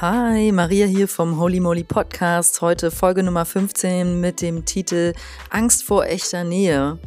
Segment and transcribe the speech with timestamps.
[0.00, 2.60] Hi, Maria hier vom Holy Moly Podcast.
[2.60, 5.12] Heute Folge Nummer 15 mit dem Titel
[5.50, 7.00] Angst vor echter Nähe.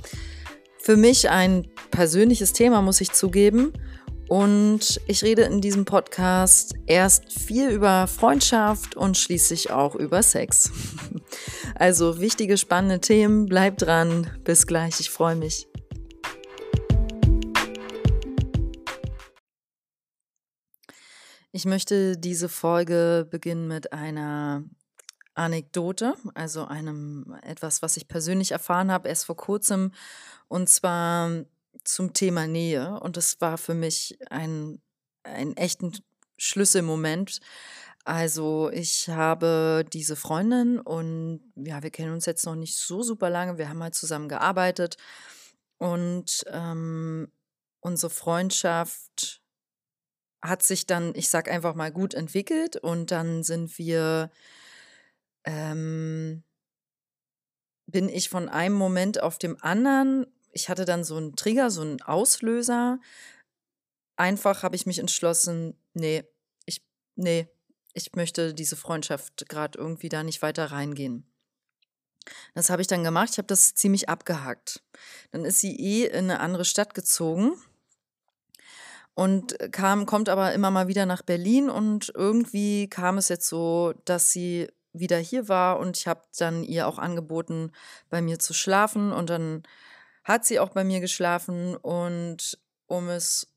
[0.77, 3.71] Für mich ein persönliches Thema, muss ich zugeben.
[4.27, 10.71] Und ich rede in diesem Podcast erst viel über Freundschaft und schließlich auch über Sex.
[11.75, 13.45] Also wichtige, spannende Themen.
[13.45, 14.29] Bleibt dran.
[14.43, 14.99] Bis gleich.
[14.99, 15.70] Ich freue mich.
[21.51, 24.63] Ich möchte diese Folge beginnen mit einer
[25.33, 29.91] Anekdote, also einem etwas, was ich persönlich erfahren habe, erst vor kurzem,
[30.47, 31.45] und zwar
[31.83, 32.99] zum Thema Nähe.
[33.01, 34.81] Und das war für mich ein,
[35.23, 35.93] ein echten
[36.37, 37.39] Schlüsselmoment.
[38.03, 43.29] Also ich habe diese Freundin und ja, wir kennen uns jetzt noch nicht so super
[43.29, 43.57] lange.
[43.57, 44.97] Wir haben halt zusammen gearbeitet
[45.77, 47.31] und ähm,
[47.81, 49.40] unsere Freundschaft
[50.41, 54.31] hat sich dann, ich sag einfach mal, gut entwickelt und dann sind wir,
[55.43, 56.43] ähm,
[57.85, 61.81] bin ich von einem Moment auf dem anderen, ich hatte dann so einen Trigger, so
[61.81, 62.99] einen Auslöser.
[64.17, 66.23] Einfach habe ich mich entschlossen, nee,
[66.65, 66.83] ich,
[67.15, 67.47] nee,
[67.93, 71.25] ich möchte diese Freundschaft gerade irgendwie da nicht weiter reingehen.
[72.53, 73.29] Das habe ich dann gemacht.
[73.31, 74.83] Ich habe das ziemlich abgehackt.
[75.31, 77.53] Dann ist sie eh in eine andere Stadt gezogen
[79.13, 83.93] und kam, kommt aber immer mal wieder nach Berlin und irgendwie kam es jetzt so,
[84.05, 87.71] dass sie wieder hier war und ich habe dann ihr auch angeboten,
[88.09, 89.63] bei mir zu schlafen und dann
[90.23, 93.47] hat sie auch bei mir geschlafen und um es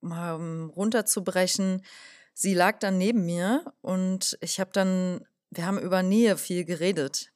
[0.00, 0.34] mal
[0.68, 1.82] runterzubrechen,
[2.32, 7.32] sie lag dann neben mir und ich habe dann, wir haben über Nähe viel geredet,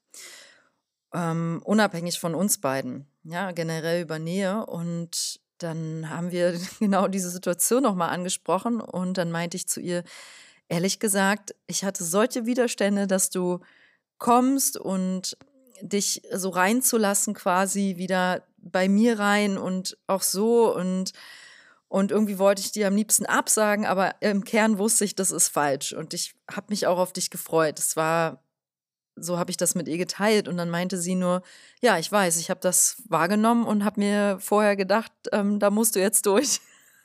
[1.13, 7.31] ähm, unabhängig von uns beiden, ja, generell über Nähe und dann haben wir genau diese
[7.31, 10.05] Situation nochmal angesprochen und dann meinte ich zu ihr,
[10.69, 13.61] ehrlich gesagt, ich hatte solche Widerstände, dass du
[14.19, 15.37] kommst und
[15.83, 21.13] dich so reinzulassen quasi wieder bei mir rein und auch so und
[21.89, 25.49] und irgendwie wollte ich dir am liebsten absagen, aber im Kern wusste ich, das ist
[25.49, 27.81] falsch und ich habe mich auch auf dich gefreut.
[27.81, 28.45] Es war
[29.17, 31.43] so habe ich das mit ihr geteilt und dann meinte sie nur,
[31.81, 35.97] ja, ich weiß, ich habe das wahrgenommen und habe mir vorher gedacht, ähm, da musst
[35.97, 36.61] du jetzt durch.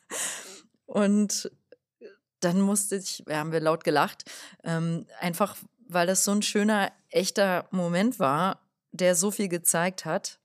[0.85, 1.51] und
[2.39, 4.25] dann musste ich, ja, haben wir laut gelacht,
[4.63, 5.55] ähm, einfach
[5.87, 8.59] weil das so ein schöner, echter Moment war,
[8.91, 10.39] der so viel gezeigt hat,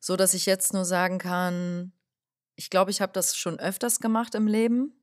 [0.00, 1.92] so dass ich jetzt nur sagen kann,
[2.56, 4.94] ich glaube, ich habe das schon öfters gemacht im Leben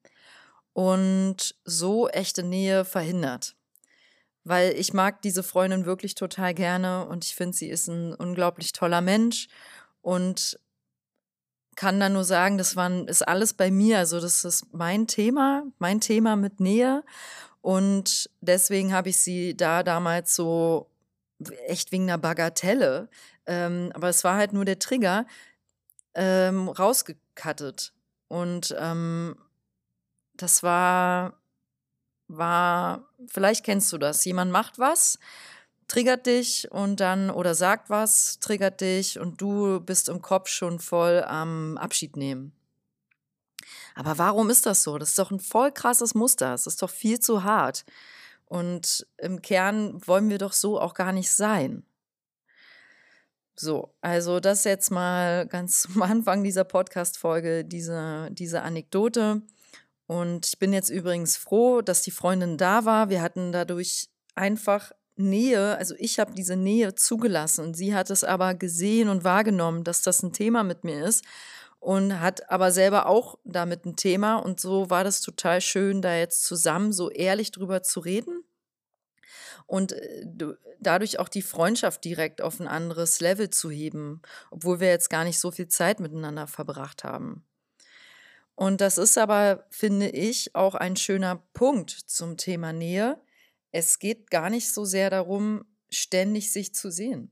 [0.73, 3.56] und so echte Nähe verhindert
[4.47, 8.71] weil ich mag diese Freundin wirklich total gerne und ich finde, sie ist ein unglaublich
[8.71, 9.47] toller Mensch
[10.01, 10.59] und
[11.75, 13.99] kann dann nur sagen, das waren, ist alles bei mir.
[13.99, 17.03] Also das ist mein Thema, mein Thema mit Nähe.
[17.61, 20.89] Und deswegen habe ich sie da damals so
[21.67, 23.09] echt wegen einer Bagatelle,
[23.45, 25.25] ähm, aber es war halt nur der Trigger,
[26.15, 27.93] ähm, rausgekattet.
[28.27, 29.35] Und ähm,
[30.33, 31.39] das war
[32.27, 35.19] war, vielleicht kennst du das, jemand macht was,
[35.87, 40.79] triggert dich und dann oder sagt was, triggert dich und du bist im Kopf schon
[40.79, 42.51] voll am Abschied nehmen.
[43.95, 44.97] Aber warum ist das so?
[44.97, 46.53] Das ist doch ein voll krasses Muster.
[46.53, 47.85] Es ist doch viel zu hart.
[48.45, 51.83] Und im Kern wollen wir doch so auch gar nicht sein.
[53.55, 59.41] So, also das jetzt mal ganz zum Anfang dieser Podcast-Folge, diese, diese Anekdote.
[60.07, 63.09] Und ich bin jetzt übrigens froh, dass die Freundin da war.
[63.09, 68.53] Wir hatten dadurch einfach Nähe, also ich habe diese Nähe zugelassen sie hat es aber
[68.53, 71.25] gesehen und wahrgenommen, dass das ein Thema mit mir ist
[71.79, 76.15] und hat aber selber auch damit ein Thema und so war das total schön, da
[76.15, 78.43] jetzt zusammen so ehrlich drüber zu reden
[79.65, 80.25] und äh,
[80.79, 85.23] dadurch auch die Freundschaft direkt auf ein anderes Level zu heben, obwohl wir jetzt gar
[85.23, 87.43] nicht so viel Zeit miteinander verbracht haben.
[88.57, 93.21] Und das ist aber, finde ich, auch ein schöner Punkt zum Thema Nähe.
[93.71, 97.31] Es geht gar nicht so sehr darum, ständig sich zu sehen.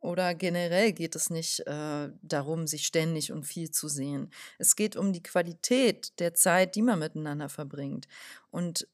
[0.00, 4.30] Oder generell geht es nicht äh, darum, sich ständig und viel zu sehen.
[4.58, 8.06] Es geht um die Qualität der Zeit, die man miteinander verbringt.
[8.50, 8.86] Und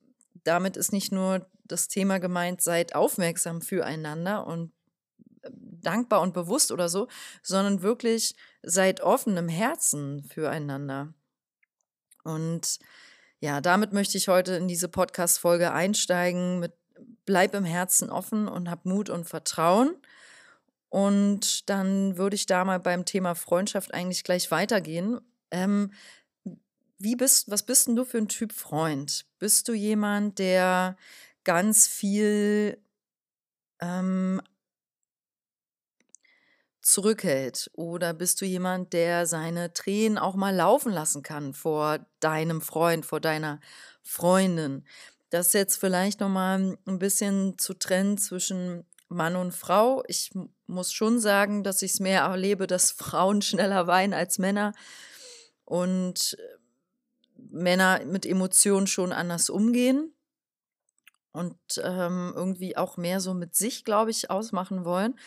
[0.45, 4.71] damit ist nicht nur das Thema gemeint, seid aufmerksam füreinander und
[5.43, 7.09] äh, dankbar und bewusst oder so,
[7.43, 11.13] sondern wirklich seid offen im Herzen füreinander.
[12.25, 12.79] Und
[13.41, 16.73] ja, damit möchte ich heute in diese Podcast-Folge einsteigen mit
[17.25, 19.97] Bleib im Herzen offen und hab Mut und Vertrauen.
[20.89, 25.21] Und dann würde ich da mal beim Thema Freundschaft eigentlich gleich weitergehen.
[25.51, 25.93] Ähm,
[26.99, 29.25] wie bist, was bist denn du für ein Typ Freund?
[29.39, 30.97] Bist du jemand, der
[31.45, 32.79] ganz viel
[33.81, 34.41] ähm,
[36.83, 37.71] zurückhält?
[37.75, 43.07] Oder bist du jemand, der seine Tränen auch mal laufen lassen kann vor deinem Freund,
[43.07, 43.61] vor deiner
[44.03, 44.85] Freundin?
[45.31, 50.03] Das ist jetzt vielleicht nochmal ein bisschen zu trennen zwischen Mann und Frau.
[50.07, 50.33] Ich
[50.67, 54.73] muss schon sagen, dass ich es mehr erlebe, dass Frauen schneller weinen als Männer
[55.65, 56.59] und äh,
[57.51, 60.15] Männer mit Emotionen schon anders umgehen
[61.33, 65.19] und ähm, irgendwie auch mehr so mit sich, glaube ich, ausmachen wollen.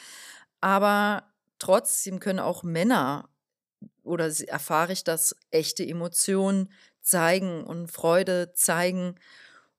[0.61, 1.23] Aber
[1.59, 3.29] trotzdem können auch Männer
[4.03, 6.71] oder erfahre ich das, echte Emotionen
[7.01, 9.15] zeigen und Freude zeigen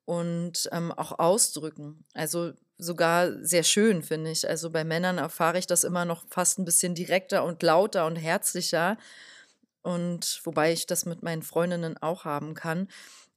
[0.05, 2.05] und ähm, auch ausdrücken.
[2.15, 4.49] Also sogar sehr schön, finde ich.
[4.49, 8.17] Also bei Männern erfahre ich das immer noch fast ein bisschen direkter und lauter und
[8.17, 8.99] herzlicher.
[9.83, 12.89] Und wobei ich das mit meinen Freundinnen auch haben kann.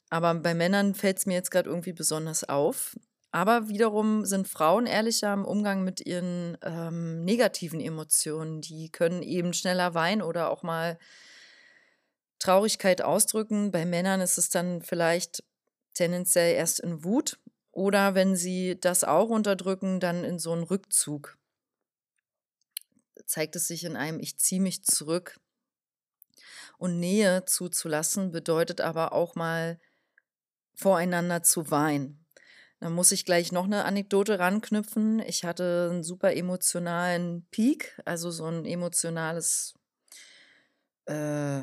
[0.10, 2.96] Aber bei Männern fällt es mir jetzt gerade irgendwie besonders auf.
[3.32, 8.62] Aber wiederum sind Frauen ehrlicher im Umgang mit ihren ähm, negativen Emotionen.
[8.62, 10.98] Die können eben schneller weinen oder auch mal
[12.40, 13.72] Traurigkeit ausdrücken.
[13.72, 15.44] Bei Männern ist es dann vielleicht
[15.94, 17.38] tendenziell erst in Wut
[17.72, 21.38] oder wenn sie das auch unterdrücken, dann in so einen Rückzug.
[23.26, 25.40] Zeigt es sich in einem Ich ziehe mich zurück.
[26.78, 29.80] Und Nähe zuzulassen bedeutet aber auch mal
[30.74, 32.26] voreinander zu weinen.
[32.80, 35.20] Da muss ich gleich noch eine Anekdote ranknüpfen.
[35.20, 39.74] Ich hatte einen super emotionalen Peak, also so ein emotionales,
[41.06, 41.60] äh,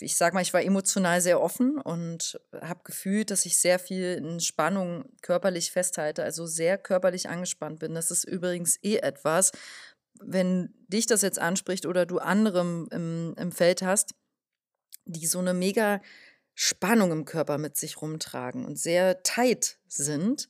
[0.00, 4.14] ich sag mal, ich war emotional sehr offen und habe gefühlt, dass ich sehr viel
[4.14, 7.94] in Spannung körperlich festhalte, also sehr körperlich angespannt bin.
[7.94, 9.52] Das ist übrigens eh etwas,
[10.20, 12.60] wenn dich das jetzt anspricht oder du andere
[12.90, 14.14] im, im Feld hast,
[15.06, 16.02] die so eine mega
[16.60, 20.48] Spannung im Körper mit sich rumtragen und sehr tight sind,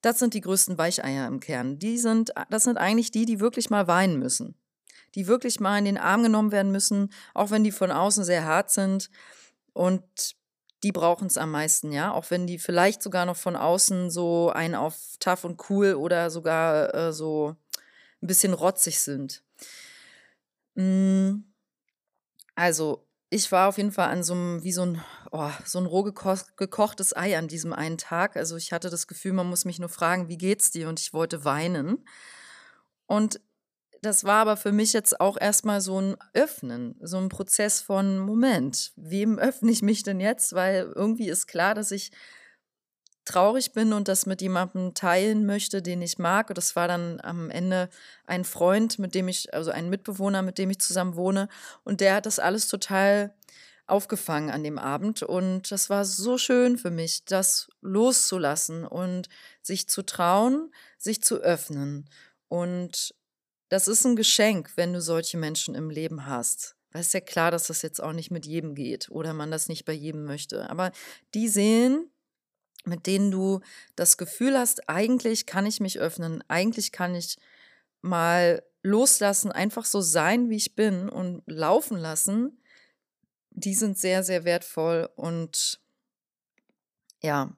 [0.00, 1.78] das sind die größten Weicheier im Kern.
[1.78, 4.56] Die sind, das sind eigentlich die, die wirklich mal weinen müssen
[5.16, 8.44] die wirklich mal in den Arm genommen werden müssen, auch wenn die von außen sehr
[8.44, 9.10] hart sind.
[9.72, 10.04] Und
[10.82, 12.12] die brauchen es am meisten, ja.
[12.12, 16.30] Auch wenn die vielleicht sogar noch von außen so ein auf tough und cool oder
[16.30, 17.56] sogar äh, so
[18.22, 19.42] ein bisschen rotzig sind.
[20.74, 21.38] Mm,
[22.54, 25.02] also, ich war auf jeden Fall an so einem, wie so ein,
[25.32, 28.36] oh, so ein roh gekochtes Ei an diesem einen Tag.
[28.36, 30.88] Also ich hatte das Gefühl, man muss mich nur fragen, wie geht's dir?
[30.88, 32.04] Und ich wollte weinen.
[33.06, 33.40] Und
[34.02, 38.18] das war aber für mich jetzt auch erstmal so ein Öffnen, so ein Prozess von
[38.18, 40.52] Moment, wem öffne ich mich denn jetzt?
[40.52, 42.12] Weil irgendwie ist klar, dass ich
[43.26, 46.48] traurig bin und das mit jemandem teilen möchte, den ich mag.
[46.48, 47.90] Und das war dann am Ende
[48.24, 51.48] ein Freund, mit dem ich, also ein Mitbewohner, mit dem ich zusammen wohne.
[51.84, 53.34] Und der hat das alles total
[53.86, 55.22] aufgefangen an dem Abend.
[55.22, 59.28] Und das war so schön für mich, das loszulassen und
[59.62, 62.08] sich zu trauen, sich zu öffnen.
[62.48, 63.14] Und
[63.68, 66.76] das ist ein Geschenk, wenn du solche Menschen im Leben hast.
[66.92, 69.50] Weil es ist ja klar, dass das jetzt auch nicht mit jedem geht oder man
[69.50, 70.70] das nicht bei jedem möchte.
[70.70, 70.92] Aber
[71.34, 72.10] die sehen,
[72.86, 73.60] mit denen du
[73.96, 77.36] das Gefühl hast, eigentlich kann ich mich öffnen, eigentlich kann ich
[78.00, 82.62] mal loslassen, einfach so sein, wie ich bin und laufen lassen,
[83.50, 85.80] die sind sehr, sehr wertvoll und
[87.22, 87.56] ja,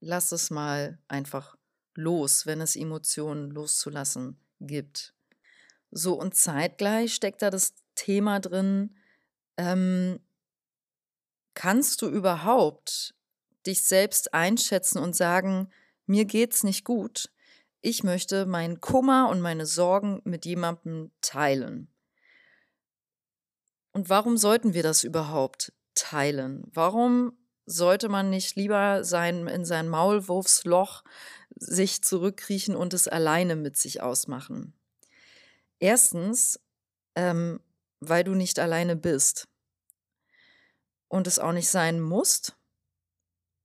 [0.00, 1.56] lass es mal einfach
[1.94, 5.14] los, wenn es Emotionen loszulassen gibt.
[5.90, 8.96] So, und zeitgleich steckt da das Thema drin,
[9.56, 10.20] ähm,
[11.54, 13.15] kannst du überhaupt
[13.66, 15.68] dich selbst einschätzen und sagen,
[16.06, 17.30] mir geht's nicht gut.
[17.80, 21.88] Ich möchte meinen Kummer und meine Sorgen mit jemandem teilen.
[23.92, 26.64] Und warum sollten wir das überhaupt teilen?
[26.72, 27.32] Warum
[27.64, 31.02] sollte man nicht lieber sein, in sein Maulwurfsloch
[31.54, 34.74] sich zurückkriechen und es alleine mit sich ausmachen?
[35.78, 36.60] Erstens,
[37.14, 37.60] ähm,
[38.00, 39.48] weil du nicht alleine bist
[41.08, 42.56] und es auch nicht sein musst.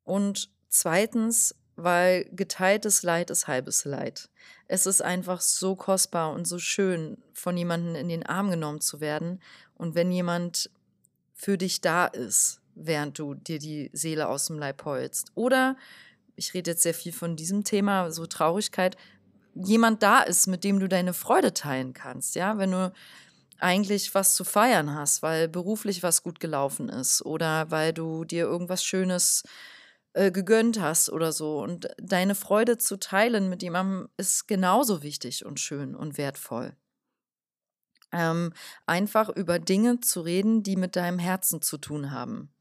[0.04, 4.30] Und zweitens, weil geteiltes Leid ist halbes Leid.
[4.68, 9.02] Es ist einfach so kostbar und so schön, von jemandem in den Arm genommen zu
[9.02, 9.42] werden.
[9.76, 10.70] Und wenn jemand
[11.34, 15.32] für dich da ist, während du dir die Seele aus dem Leib heulst.
[15.36, 15.76] Oder,
[16.36, 18.96] ich rede jetzt sehr viel von diesem Thema, so Traurigkeit,
[19.56, 22.94] jemand da ist, mit dem du deine Freude teilen kannst, ja, wenn du
[23.60, 28.46] eigentlich was zu feiern hast, weil beruflich was gut gelaufen ist oder weil du dir
[28.46, 29.44] irgendwas Schönes
[30.14, 31.62] äh, gegönnt hast oder so.
[31.62, 36.76] Und deine Freude zu teilen mit jemandem ist genauso wichtig und schön und wertvoll.
[38.12, 38.54] Ähm,
[38.86, 42.54] einfach über Dinge zu reden, die mit deinem Herzen zu tun haben.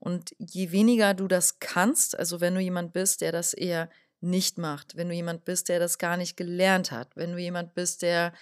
[0.00, 3.88] Und je weniger du das kannst, also wenn du jemand bist, der das eher
[4.20, 7.74] nicht macht, wenn du jemand bist, der das gar nicht gelernt hat, wenn du jemand
[7.74, 8.32] bist, der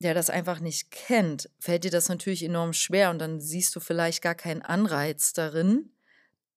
[0.00, 3.80] der das einfach nicht kennt, fällt dir das natürlich enorm schwer und dann siehst du
[3.80, 5.90] vielleicht gar keinen Anreiz darin,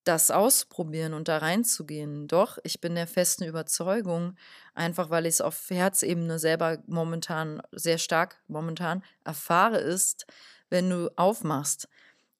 [0.03, 2.27] das ausprobieren und da reinzugehen.
[2.27, 4.35] Doch, ich bin der festen Überzeugung,
[4.73, 10.25] einfach weil ich es auf Herzebene selber momentan sehr stark momentan erfahre, ist,
[10.69, 11.87] wenn du aufmachst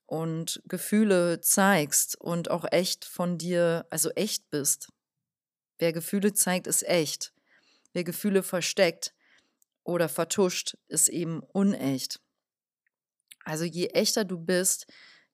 [0.08, 4.89] und Gefühle zeigst und auch echt von dir, also echt bist.
[5.77, 7.34] Wer Gefühle zeigt, ist echt.
[7.94, 9.13] Wer Gefühle versteckt
[9.84, 12.20] oder vertuscht, ist eben unecht.
[13.44, 14.88] Also je echter du bist,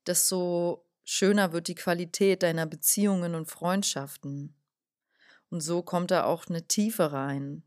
[0.05, 4.53] desto schöner wird die Qualität deiner Beziehungen und Freundschaften.
[5.49, 7.63] Und so kommt da auch eine Tiefe rein.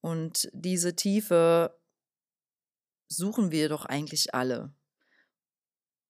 [0.00, 1.78] Und diese Tiefe
[3.06, 4.72] suchen wir doch eigentlich alle,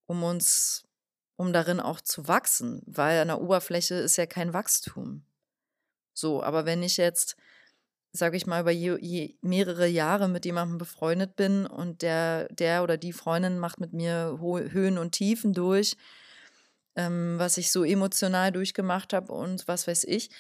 [0.06, 0.88] um uns,
[1.36, 5.26] um darin auch zu wachsen, weil an der Oberfläche ist ja kein Wachstum.
[6.14, 7.36] So, aber wenn ich jetzt,
[8.12, 12.82] sage ich mal, über je, je mehrere Jahre mit jemandem befreundet bin und der, der
[12.82, 15.96] oder die Freundin macht mit mir Höhen und Tiefen durch,
[16.96, 20.30] ähm, was ich so emotional durchgemacht habe und was weiß ich,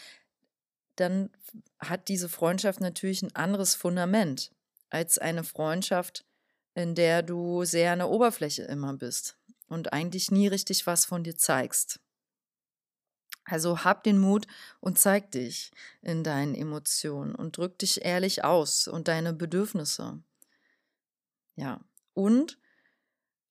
[0.96, 1.30] dann
[1.78, 4.52] hat diese Freundschaft natürlich ein anderes Fundament
[4.90, 6.24] als eine Freundschaft,
[6.74, 9.38] in der du sehr an der Oberfläche immer bist
[9.68, 12.00] und eigentlich nie richtig was von dir zeigst.
[13.44, 14.46] Also hab den Mut
[14.80, 20.22] und zeig dich in deinen Emotionen und drück dich ehrlich aus und deine Bedürfnisse.
[21.56, 21.80] Ja,
[22.14, 22.58] und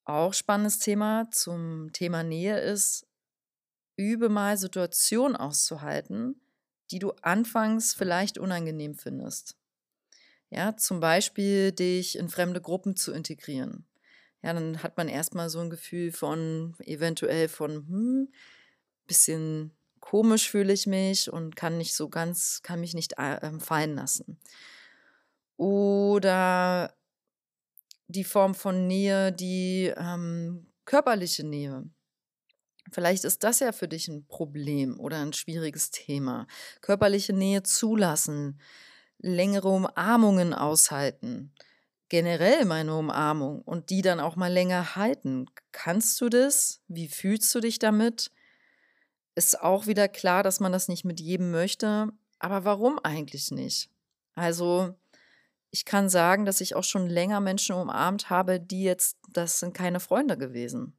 [0.10, 3.08] auch spannendes Thema zum Thema Nähe ist,
[3.98, 6.42] übe mal Situationen auszuhalten,
[6.92, 9.58] die du anfangs vielleicht unangenehm findest.
[10.50, 13.86] Ja, zum Beispiel dich in fremde Gruppen zu integrieren.
[14.42, 18.30] Ja, dann hat man erstmal so ein Gefühl von eventuell von, hm,
[19.06, 23.96] bisschen komisch fühle ich mich und kann nicht so ganz, kann mich nicht äh, fallen
[23.96, 24.40] lassen.
[25.58, 26.96] Oder
[28.10, 31.86] die Form von Nähe, die ähm, körperliche Nähe.
[32.92, 36.48] Vielleicht ist das ja für dich ein Problem oder ein schwieriges Thema.
[36.82, 38.60] Körperliche Nähe zulassen,
[39.20, 41.54] längere Umarmungen aushalten,
[42.10, 45.46] generell meine Umarmung und die dann auch mal länger halten.
[45.72, 46.82] Kannst du das?
[46.88, 48.32] Wie fühlst du dich damit?
[49.36, 53.92] Ist auch wieder klar, dass man das nicht mit jedem möchte, aber warum eigentlich nicht?
[54.34, 54.96] Also
[55.72, 59.74] ich kann sagen, dass ich auch schon länger Menschen umarmt habe, die jetzt, das sind
[59.74, 60.98] keine Freunde gewesen.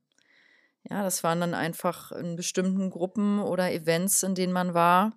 [0.88, 5.12] Ja, das waren dann einfach in bestimmten Gruppen oder Events, in denen man war,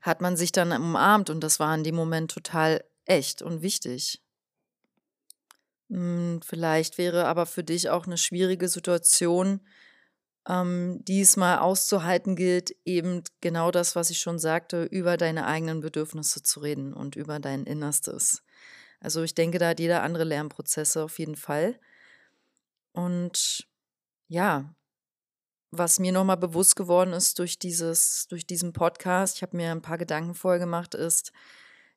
[0.00, 4.22] hat man sich dann umarmt und das war in dem Moment total echt und wichtig.
[5.90, 9.60] Hm, vielleicht wäre aber für dich auch eine schwierige Situation,
[10.48, 16.42] ähm, diesmal auszuhalten gilt, eben genau das, was ich schon sagte, über deine eigenen Bedürfnisse
[16.42, 18.42] zu reden und über dein Innerstes.
[19.00, 21.78] Also ich denke, da hat jeder andere Lernprozesse auf jeden Fall.
[22.92, 23.68] Und
[24.28, 24.74] ja,
[25.70, 29.82] was mir nochmal bewusst geworden ist durch dieses, durch diesen Podcast, ich habe mir ein
[29.82, 31.32] paar Gedanken vorher gemacht, ist,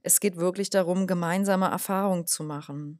[0.01, 3.00] es geht wirklich darum, gemeinsame Erfahrungen zu machen.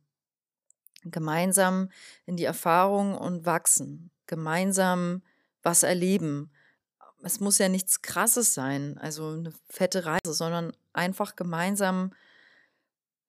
[1.03, 1.89] Gemeinsam
[2.25, 4.12] in die Erfahrung und wachsen.
[4.27, 5.24] Gemeinsam
[5.62, 6.51] was erleben.
[7.24, 12.13] Es muss ja nichts Krasses sein, also eine fette Reise, sondern einfach gemeinsam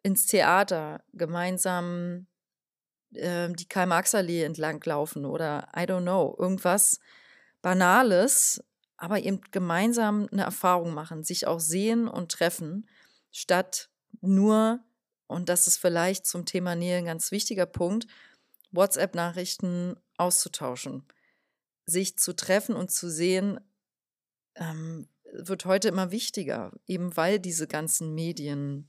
[0.02, 2.26] ins Theater, gemeinsam
[3.12, 7.00] äh, die Karl-Marx-Allee entlang laufen oder I don't know, irgendwas
[7.62, 8.62] Banales,
[8.97, 12.88] aber eben gemeinsam eine Erfahrung machen, sich auch sehen und treffen,
[13.30, 13.90] statt
[14.21, 14.80] nur,
[15.26, 18.07] und das ist vielleicht zum Thema Nähe ein ganz wichtiger Punkt,
[18.73, 21.04] WhatsApp-Nachrichten auszutauschen.
[21.87, 23.61] Sich zu treffen und zu sehen,
[24.54, 28.88] ähm, wird heute immer wichtiger, eben weil diese ganzen Medien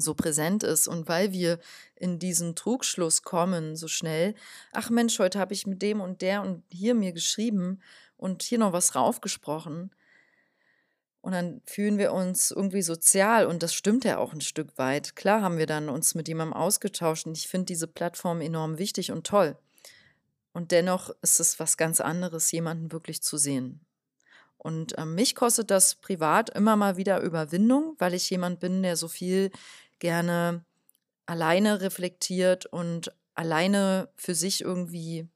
[0.00, 1.58] so präsent ist und weil wir
[1.96, 4.34] in diesen Trugschluss kommen so schnell,
[4.72, 7.80] ach Mensch, heute habe ich mit dem und der und hier mir geschrieben
[8.16, 9.90] und hier noch was raufgesprochen.
[11.20, 15.16] Und dann fühlen wir uns irgendwie sozial und das stimmt ja auch ein Stück weit.
[15.16, 19.10] Klar haben wir dann uns mit jemandem ausgetauscht und ich finde diese Plattform enorm wichtig
[19.10, 19.56] und toll.
[20.52, 23.80] Und dennoch ist es was ganz anderes, jemanden wirklich zu sehen.
[24.58, 28.96] Und äh, mich kostet das privat immer mal wieder Überwindung, weil ich jemand bin, der
[28.96, 29.50] so viel
[29.98, 30.64] gerne
[31.26, 35.28] alleine reflektiert und alleine für sich irgendwie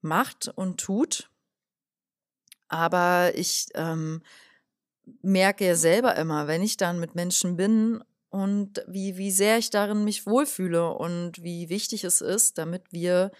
[0.00, 1.30] macht und tut.
[2.68, 4.22] Aber ich ähm,
[5.22, 9.70] merke ja selber immer, wenn ich dann mit Menschen bin und wie, wie sehr ich
[9.70, 13.30] darin mich wohlfühle und wie wichtig es ist, damit wir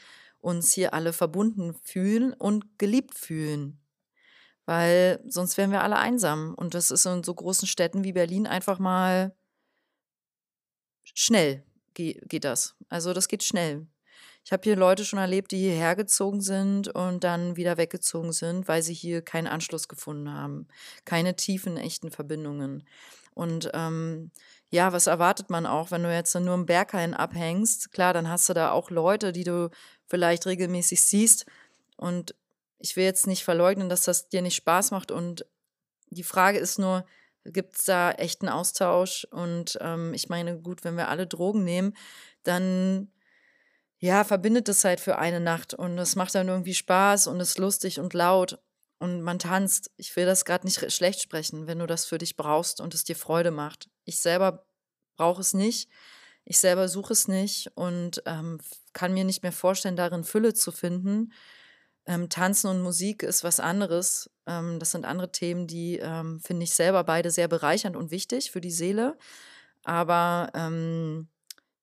[0.41, 3.81] uns hier alle verbunden fühlen und geliebt fühlen.
[4.67, 6.55] Weil sonst wären wir alle einsam.
[6.55, 9.35] Und das ist in so großen Städten wie Berlin einfach mal
[11.05, 11.63] schnell
[11.95, 12.75] geht das.
[12.89, 13.87] Also das geht schnell.
[14.45, 18.69] Ich habe hier Leute schon erlebt, die hierher gezogen sind und dann wieder weggezogen sind,
[18.69, 20.69] weil sie hier keinen Anschluss gefunden haben.
[21.07, 22.85] Keine tiefen, echten Verbindungen.
[23.33, 24.31] Und ähm,
[24.69, 27.93] ja, was erwartet man auch, wenn du jetzt nur im Berghain abhängst?
[27.93, 29.71] Klar, dann hast du da auch Leute, die du
[30.07, 31.47] vielleicht regelmäßig siehst.
[31.97, 32.35] Und
[32.79, 35.11] ich will jetzt nicht verleugnen, dass das dir nicht Spaß macht.
[35.11, 35.47] Und
[36.11, 37.07] die Frage ist nur,
[37.45, 39.27] gibt es da echten Austausch?
[39.31, 41.97] Und ähm, ich meine, gut, wenn wir alle Drogen nehmen,
[42.43, 43.11] dann
[43.99, 47.59] ja, verbindet es halt für eine Nacht und es macht dann irgendwie Spaß und ist
[47.59, 48.59] lustig und laut
[48.99, 49.91] und man tanzt.
[49.97, 53.05] Ich will das gerade nicht schlecht sprechen, wenn du das für dich brauchst und es
[53.05, 53.89] dir Freude macht.
[54.05, 54.67] Ich selber
[55.17, 55.89] brauche es nicht.
[56.45, 58.59] Ich selber suche es nicht und ähm,
[58.93, 61.33] kann mir nicht mehr vorstellen, darin Fülle zu finden.
[62.07, 64.31] Ähm, Tanzen und Musik ist was anderes.
[64.47, 68.51] Ähm, das sind andere Themen, die ähm, finde ich selber beide sehr bereichernd und wichtig
[68.51, 69.17] für die Seele.
[69.85, 71.29] Aber ähm,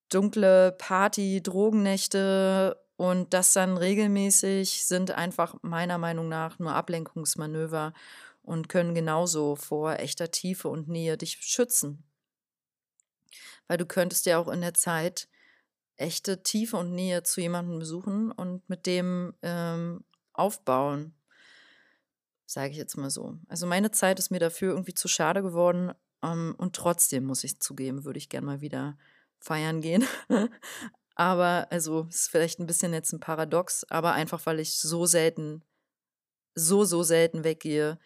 [0.08, 7.92] dunkle Party, Drogennächte und das dann regelmäßig sind einfach meiner Meinung nach nur Ablenkungsmanöver
[8.42, 12.04] und können genauso vor echter Tiefe und Nähe dich schützen.
[13.66, 15.28] Weil du könntest ja auch in der Zeit
[15.96, 21.14] echte Tiefe und Nähe zu jemandem besuchen und mit dem ähm, aufbauen.
[22.46, 23.38] Sage ich jetzt mal so.
[23.48, 25.92] Also meine Zeit ist mir dafür irgendwie zu schade geworden.
[26.22, 28.96] Ähm, und trotzdem muss ich zugeben, würde ich gerne mal wieder
[29.40, 30.04] feiern gehen.
[31.14, 35.64] aber, also, ist vielleicht ein bisschen jetzt ein Paradox, aber einfach, weil ich so selten,
[36.54, 37.98] so, so selten weggehe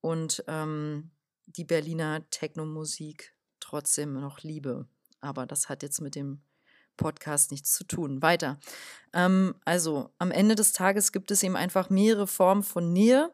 [0.00, 1.10] und ähm,
[1.46, 4.86] die Berliner Techno-Musik trotzdem noch liebe.
[5.20, 6.40] Aber das hat jetzt mit dem
[6.98, 8.20] Podcast nichts zu tun.
[8.20, 8.60] Weiter.
[9.14, 13.32] Ähm, also, am Ende des Tages gibt es eben einfach mehrere Formen von Nähe.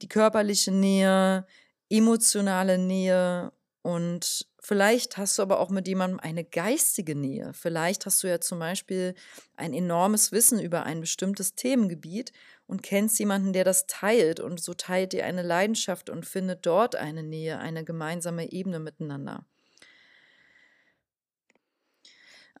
[0.00, 1.46] Die körperliche Nähe,
[1.90, 7.52] emotionale Nähe und vielleicht hast du aber auch mit jemandem eine geistige Nähe.
[7.54, 9.14] Vielleicht hast du ja zum Beispiel
[9.56, 12.32] ein enormes Wissen über ein bestimmtes Themengebiet
[12.66, 14.38] und kennst jemanden, der das teilt.
[14.38, 19.46] Und so teilt ihr eine Leidenschaft und findet dort eine Nähe, eine gemeinsame Ebene miteinander.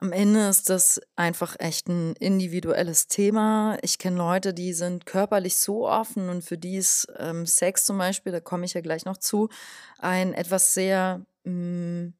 [0.02, 3.76] Am Ende ist das einfach echt ein individuelles Thema.
[3.82, 7.98] Ich kenne Leute, die sind körperlich so offen und für die ist ähm, Sex zum
[7.98, 9.50] Beispiel, da komme ich ja gleich noch zu,
[9.98, 12.14] ein etwas sehr mh, hm,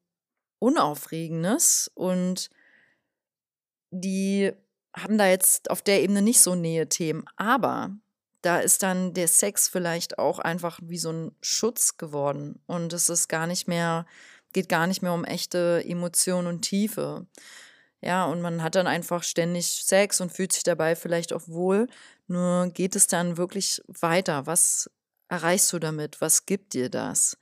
[0.59, 2.51] Unaufregendes und
[3.89, 4.51] die
[4.95, 7.25] haben da jetzt auf der Ebene nicht so Nähe-Themen.
[7.35, 7.95] Aber
[8.43, 13.09] da ist dann der Sex vielleicht auch einfach wie so ein Schutz geworden und es
[13.09, 14.05] ist gar nicht mehr,
[14.53, 17.25] geht gar nicht mehr um echte Emotion und Tiefe.
[18.01, 21.87] Ja, und man hat dann einfach ständig Sex und fühlt sich dabei vielleicht auch wohl.
[22.27, 24.47] Nur geht es dann wirklich weiter?
[24.47, 24.89] Was
[25.29, 26.19] erreichst du damit?
[26.19, 27.37] Was gibt dir das?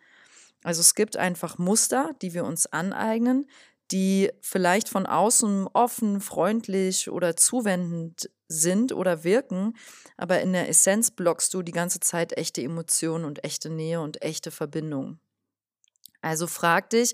[0.63, 3.50] Also es gibt einfach Muster, die wir uns aneignen,
[3.91, 9.78] die vielleicht von außen offen, freundlich oder zuwendend sind oder wirken,
[10.17, 14.22] aber in der Essenz blockst du die ganze Zeit echte Emotionen und echte Nähe und
[14.22, 15.19] echte Verbindung.
[16.22, 17.13] Also frag dich,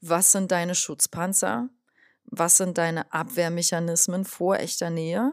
[0.00, 1.68] was sind deine Schutzpanzer?
[2.26, 5.32] Was sind deine Abwehrmechanismen vor echter Nähe?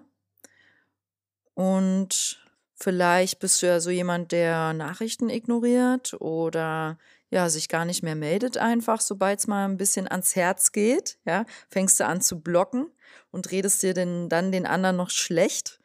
[1.54, 2.44] Und
[2.76, 6.98] vielleicht bist du ja so jemand, der Nachrichten ignoriert oder
[7.30, 11.18] ja, sich gar nicht mehr meldet einfach, sobald es mal ein bisschen ans Herz geht,
[11.26, 12.92] ja, fängst du an zu blocken
[13.32, 15.80] und redest dir denn dann den anderen noch schlecht.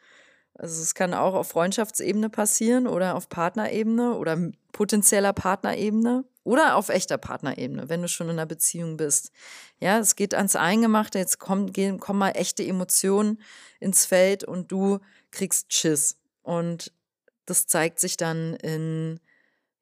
[0.53, 6.89] Also es kann auch auf Freundschaftsebene passieren oder auf Partnerebene oder potenzieller Partnerebene oder auf
[6.89, 9.33] echter Partnerebene, wenn du schon in einer Beziehung bist.
[9.81, 13.43] Ja, es geht ans Eingemachte, jetzt kommen, gehen, kommen mal echte Emotionen
[13.81, 14.99] ins Feld und du
[15.31, 16.17] kriegst Schiss.
[16.43, 16.91] Und
[17.45, 19.21] das zeigt sich dann in,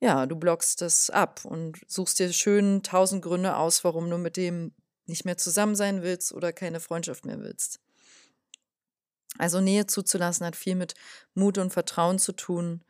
[0.01, 4.37] ja, du blockst das ab und suchst dir schön tausend Gründe aus, warum du mit
[4.37, 4.73] dem
[5.07, 7.79] nicht mehr zusammen sein willst oder keine Freundschaft mehr willst.
[9.39, 10.95] Also Nähe zuzulassen hat viel mit
[11.35, 12.83] Mut und Vertrauen zu tun.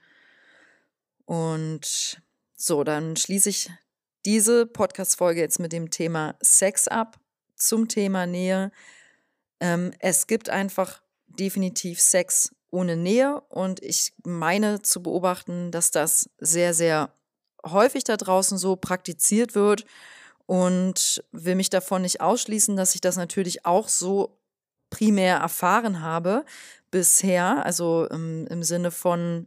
[1.27, 2.23] Und
[2.57, 3.71] so, dann schließe ich
[4.25, 7.21] diese Podcast-Folge jetzt mit dem Thema Sex ab,
[7.55, 8.73] zum Thema Nähe.
[9.61, 16.31] Ähm, es gibt einfach definitiv Sex ohne Nähe und ich meine zu beobachten, dass das
[16.39, 17.13] sehr, sehr
[17.65, 19.85] häufig da draußen so praktiziert wird
[20.47, 24.39] und will mich davon nicht ausschließen, dass ich das natürlich auch so
[24.91, 26.45] primär erfahren habe
[26.91, 29.47] bisher, also im, im Sinne von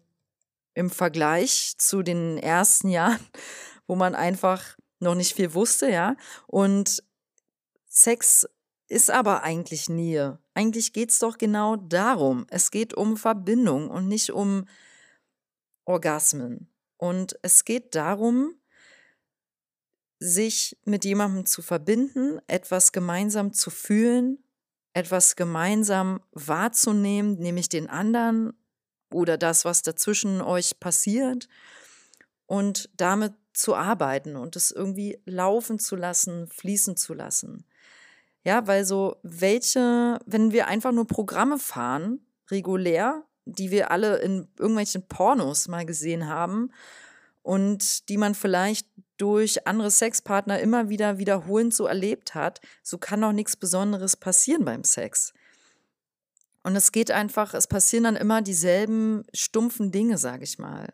[0.79, 3.19] im Vergleich zu den ersten Jahren,
[3.87, 6.15] wo man einfach noch nicht viel wusste, ja.
[6.47, 7.03] Und
[7.85, 8.47] Sex
[8.87, 10.39] ist aber eigentlich Nähe.
[10.53, 12.47] Eigentlich geht es doch genau darum.
[12.49, 14.67] Es geht um Verbindung und nicht um
[15.83, 16.71] Orgasmen.
[16.97, 18.53] Und es geht darum,
[20.19, 24.43] sich mit jemandem zu verbinden, etwas gemeinsam zu fühlen,
[24.93, 28.53] etwas gemeinsam wahrzunehmen, nämlich den anderen
[29.11, 31.47] oder das, was dazwischen euch passiert
[32.45, 37.65] und damit zu arbeiten und es irgendwie laufen zu lassen, fließen zu lassen.
[38.43, 44.47] Ja, weil so welche, wenn wir einfach nur Programme fahren, regulär, die wir alle in
[44.57, 46.71] irgendwelchen Pornos mal gesehen haben
[47.41, 53.23] und die man vielleicht durch andere Sexpartner immer wieder wiederholend so erlebt hat, so kann
[53.23, 55.33] auch nichts Besonderes passieren beim Sex.
[56.69, 60.93] Und es geht einfach, es passieren dann immer dieselben stumpfen Dinge, sage ich mal.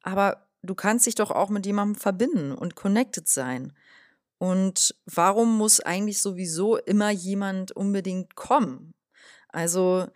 [0.00, 3.74] Aber du kannst dich doch auch mit jemandem verbinden und connected sein.
[4.38, 8.94] Und warum muss eigentlich sowieso immer jemand unbedingt kommen?
[9.48, 10.06] Also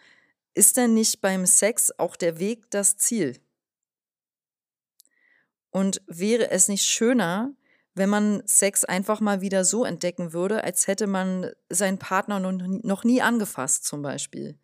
[0.54, 3.38] ist denn nicht beim Sex auch der Weg das Ziel?
[5.68, 7.52] Und wäre es nicht schöner,
[7.94, 13.04] wenn man Sex einfach mal wieder so entdecken würde, als hätte man seinen Partner noch
[13.04, 14.58] nie angefasst zum Beispiel?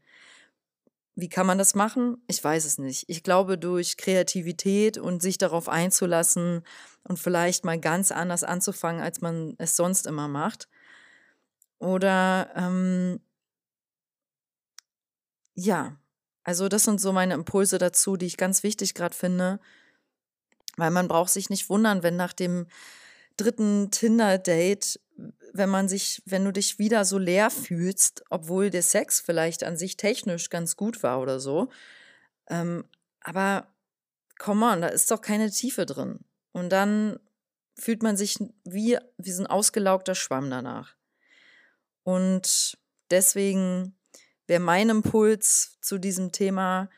[1.17, 2.23] Wie kann man das machen?
[2.29, 3.05] Ich weiß es nicht.
[3.09, 6.63] Ich glaube, durch Kreativität und sich darauf einzulassen
[7.03, 10.69] und vielleicht mal ganz anders anzufangen, als man es sonst immer macht.
[11.79, 13.21] Oder ähm,
[15.55, 15.97] ja,
[16.45, 19.61] also das sind so meine Impulse dazu, die ich ganz wichtig gerade finde,
[20.77, 22.67] weil man braucht sich nicht wundern, wenn nach dem
[23.37, 25.01] dritten Tinder-Date
[25.53, 29.77] wenn man sich, wenn du dich wieder so leer fühlst, obwohl der Sex vielleicht an
[29.77, 31.71] sich technisch ganz gut war oder so.
[32.49, 32.85] Ähm,
[33.21, 33.69] aber
[34.39, 36.21] come on, da ist doch keine Tiefe drin.
[36.53, 37.19] Und dann
[37.75, 40.97] fühlt man sich wie, wie so ein ausgelaugter Schwamm danach.
[42.03, 42.79] Und
[43.11, 43.95] deswegen
[44.47, 46.91] wäre mein Impuls zu diesem Thema,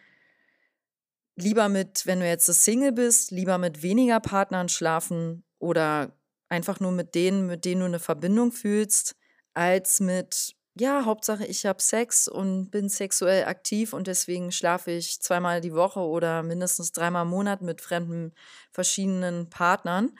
[1.36, 6.16] lieber mit, wenn du jetzt Single bist, lieber mit weniger Partnern schlafen oder
[6.52, 9.16] einfach nur mit denen, mit denen du eine Verbindung fühlst,
[9.54, 15.22] als mit, ja, Hauptsache ich habe Sex und bin sexuell aktiv und deswegen schlafe ich
[15.22, 18.34] zweimal die Woche oder mindestens dreimal im Monat mit fremden
[18.70, 20.12] verschiedenen Partnern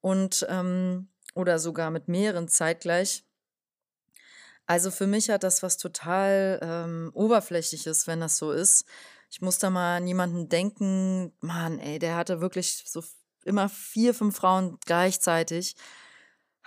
[0.00, 3.24] und ähm, oder sogar mit mehreren zeitgleich.
[4.66, 8.84] Also für mich hat das was total ähm, Oberflächliches, wenn das so ist.
[9.30, 13.02] Ich muss da mal an jemanden denken, Mann, ey, der hatte wirklich so
[13.48, 15.74] immer vier, fünf Frauen gleichzeitig,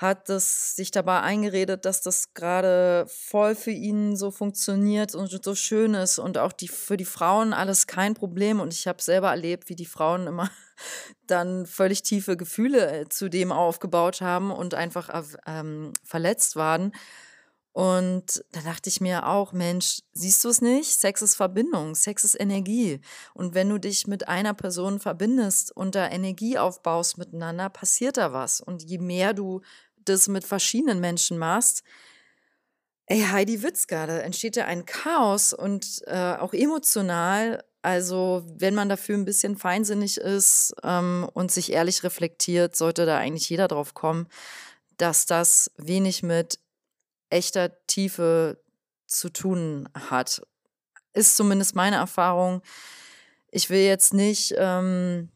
[0.01, 5.53] hat das sich dabei eingeredet, dass das gerade voll für ihn so funktioniert und so
[5.53, 8.59] schön ist und auch die, für die Frauen alles kein Problem.
[8.59, 10.49] Und ich habe selber erlebt, wie die Frauen immer
[11.27, 15.09] dann völlig tiefe Gefühle äh, zu dem aufgebaut haben und einfach
[15.45, 16.93] ähm, verletzt waren.
[17.73, 20.99] Und da dachte ich mir auch, Mensch, siehst du es nicht?
[20.99, 22.99] Sex ist Verbindung, Sex ist Energie.
[23.33, 28.33] Und wenn du dich mit einer Person verbindest und da Energie aufbaust miteinander, passiert da
[28.33, 28.59] was.
[28.59, 29.61] Und je mehr du
[30.03, 31.83] das mit verschiedenen Menschen machst,
[33.05, 37.63] ey, Heidi Witzka, da entsteht ja ein Chaos und äh, auch emotional.
[37.81, 43.17] Also, wenn man dafür ein bisschen feinsinnig ist ähm, und sich ehrlich reflektiert, sollte da
[43.17, 44.27] eigentlich jeder drauf kommen,
[44.97, 46.59] dass das wenig mit
[47.31, 48.61] echter Tiefe
[49.07, 50.41] zu tun hat.
[51.13, 52.61] Ist zumindest meine Erfahrung.
[53.51, 55.29] Ich will jetzt nicht ähm,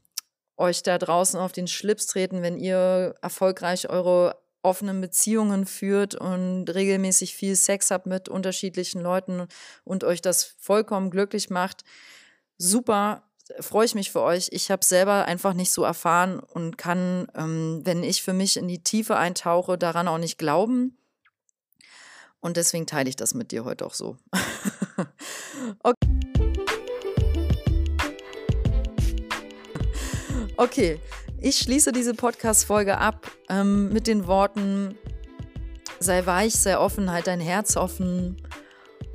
[0.57, 6.65] euch da draußen auf den Schlips treten, wenn ihr erfolgreich eure offenen Beziehungen führt und
[6.65, 9.47] regelmäßig viel Sex habt mit unterschiedlichen Leuten
[9.83, 11.83] und euch das vollkommen glücklich macht.
[12.57, 13.23] Super,
[13.59, 14.47] freue ich mich für euch.
[14.51, 18.67] Ich habe selber einfach nicht so erfahren und kann, ähm, wenn ich für mich in
[18.67, 20.97] die Tiefe eintauche, daran auch nicht glauben.
[22.45, 24.17] Und deswegen teile ich das mit dir heute auch so.
[25.83, 26.07] okay.
[30.55, 30.99] okay,
[31.41, 34.95] ich schließe diese Podcast-Folge ab ähm, mit den Worten:
[35.99, 38.39] sei weich, sei offen, halt dein Herz offen,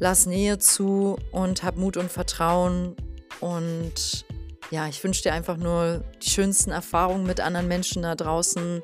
[0.00, 2.96] lass Nähe zu und hab Mut und Vertrauen.
[3.38, 4.24] Und
[4.72, 8.82] ja, ich wünsche dir einfach nur die schönsten Erfahrungen mit anderen Menschen da draußen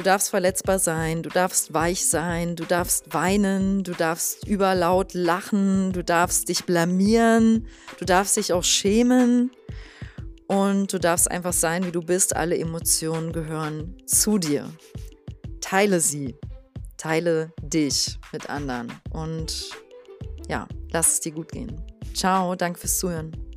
[0.00, 5.92] Du darfst verletzbar sein, du darfst weich sein, du darfst weinen, du darfst überlaut lachen,
[5.92, 7.66] du darfst dich blamieren,
[7.98, 9.50] du darfst dich auch schämen
[10.46, 12.34] und du darfst einfach sein, wie du bist.
[12.34, 14.70] Alle Emotionen gehören zu dir.
[15.60, 16.34] Teile sie,
[16.96, 19.68] teile dich mit anderen und
[20.48, 21.78] ja, lass es dir gut gehen.
[22.14, 23.49] Ciao, danke fürs Zuhören.